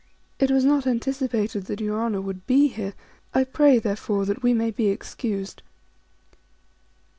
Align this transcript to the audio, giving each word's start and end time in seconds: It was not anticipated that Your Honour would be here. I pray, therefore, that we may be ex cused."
It 0.39 0.49
was 0.49 0.65
not 0.65 0.87
anticipated 0.87 1.65
that 1.67 1.79
Your 1.79 2.01
Honour 2.01 2.21
would 2.21 2.47
be 2.47 2.69
here. 2.69 2.95
I 3.35 3.43
pray, 3.43 3.77
therefore, 3.77 4.25
that 4.25 4.41
we 4.41 4.51
may 4.51 4.71
be 4.71 4.89
ex 4.89 5.13
cused." 5.13 5.61